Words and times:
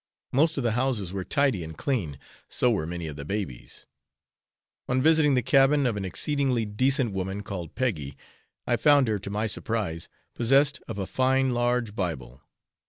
Most 0.31 0.57
of 0.57 0.63
the 0.63 0.71
houses 0.71 1.13
were 1.13 1.23
tidy 1.23 1.63
and 1.63 1.77
clean, 1.77 2.17
so 2.49 2.71
were 2.71 2.87
many 2.87 3.05
of 3.05 3.17
the 3.17 3.23
babies. 3.23 3.85
On 4.89 4.99
visiting 4.99 5.35
the 5.35 5.43
cabin 5.43 5.85
of 5.85 5.95
an 5.95 6.05
exceedingly 6.05 6.65
decent 6.65 7.11
woman 7.11 7.43
called 7.43 7.75
Peggy, 7.75 8.17
I 8.65 8.77
found 8.77 9.07
her, 9.07 9.19
to 9.19 9.29
my 9.29 9.45
surprise, 9.45 10.09
possessed 10.33 10.81
of 10.87 10.97
a 10.97 11.05
fine 11.05 11.53
large 11.53 11.95
bible. 11.95 12.41